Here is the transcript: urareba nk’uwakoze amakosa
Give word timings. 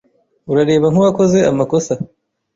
urareba 0.51 0.87
nk’uwakoze 0.89 1.39
amakosa 1.51 1.93